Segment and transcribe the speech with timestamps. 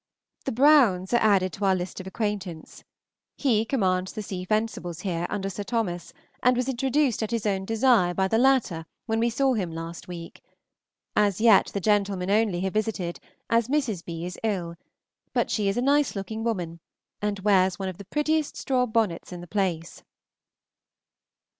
[0.45, 2.83] The Browns are added to our list of acquaintance.
[3.37, 7.65] He commands the Sea Fencibles here, under Sir Thomas, and was introduced at his own
[7.65, 10.41] desire by the latter when we saw him last week.
[11.15, 14.03] As yet the gentlemen only have visited, as Mrs.
[14.03, 14.25] B.
[14.25, 14.73] is ill;
[15.35, 16.79] but she is a nice looking woman,
[17.21, 20.01] and wears one of the prettiest straw bonnets in the place.